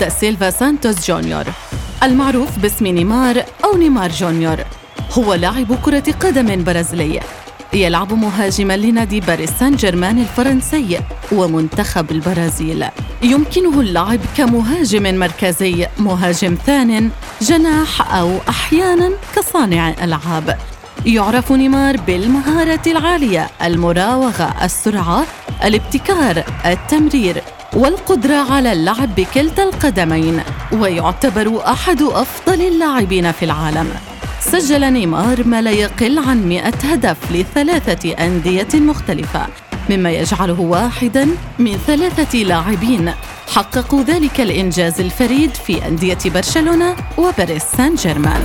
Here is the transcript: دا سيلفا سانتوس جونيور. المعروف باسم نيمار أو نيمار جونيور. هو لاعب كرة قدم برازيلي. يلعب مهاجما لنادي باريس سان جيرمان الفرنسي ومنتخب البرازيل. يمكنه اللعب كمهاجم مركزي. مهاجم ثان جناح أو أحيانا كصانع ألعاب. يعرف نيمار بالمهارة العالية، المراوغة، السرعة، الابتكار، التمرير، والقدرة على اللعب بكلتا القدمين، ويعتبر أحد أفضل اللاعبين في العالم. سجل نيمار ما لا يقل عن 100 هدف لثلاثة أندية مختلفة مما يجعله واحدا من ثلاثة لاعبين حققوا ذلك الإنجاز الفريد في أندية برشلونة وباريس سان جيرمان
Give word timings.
دا 0.00 0.08
سيلفا 0.08 0.50
سانتوس 0.50 1.06
جونيور. 1.06 1.44
المعروف 2.02 2.58
باسم 2.58 2.86
نيمار 2.86 3.44
أو 3.64 3.76
نيمار 3.76 4.10
جونيور. 4.10 4.58
هو 5.12 5.34
لاعب 5.34 5.74
كرة 5.84 6.04
قدم 6.20 6.64
برازيلي. 6.64 7.20
يلعب 7.72 8.12
مهاجما 8.12 8.76
لنادي 8.76 9.20
باريس 9.20 9.50
سان 9.50 9.76
جيرمان 9.76 10.18
الفرنسي 10.18 11.00
ومنتخب 11.32 12.10
البرازيل. 12.10 12.84
يمكنه 13.22 13.80
اللعب 13.80 14.20
كمهاجم 14.36 15.18
مركزي. 15.18 15.86
مهاجم 15.98 16.56
ثان 16.66 17.10
جناح 17.42 18.14
أو 18.14 18.38
أحيانا 18.48 19.10
كصانع 19.36 19.94
ألعاب. 20.02 20.58
يعرف 21.06 21.52
نيمار 21.52 21.96
بالمهارة 21.96 22.82
العالية، 22.86 23.50
المراوغة، 23.62 24.54
السرعة، 24.64 25.24
الابتكار، 25.64 26.44
التمرير، 26.66 27.42
والقدرة 27.76 28.52
على 28.52 28.72
اللعب 28.72 29.14
بكلتا 29.14 29.62
القدمين، 29.62 30.40
ويعتبر 30.72 31.62
أحد 31.66 32.02
أفضل 32.02 32.62
اللاعبين 32.62 33.32
في 33.32 33.44
العالم. 33.44 33.90
سجل 34.40 34.92
نيمار 34.92 35.44
ما 35.44 35.62
لا 35.62 35.70
يقل 35.70 36.18
عن 36.18 36.48
100 36.48 36.62
هدف 36.62 37.32
لثلاثة 37.32 38.10
أندية 38.24 38.68
مختلفة 38.74 39.46
مما 39.90 40.10
يجعله 40.10 40.60
واحدا 40.60 41.28
من 41.58 41.78
ثلاثة 41.86 42.38
لاعبين 42.38 43.12
حققوا 43.54 44.02
ذلك 44.02 44.40
الإنجاز 44.40 45.00
الفريد 45.00 45.54
في 45.54 45.86
أندية 45.86 46.18
برشلونة 46.24 46.96
وباريس 47.18 47.62
سان 47.76 47.94
جيرمان 47.94 48.44